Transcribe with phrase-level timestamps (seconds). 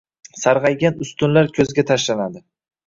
[0.43, 2.47] Sarg‘aygan ustunlar ko‘zga tashlanadi.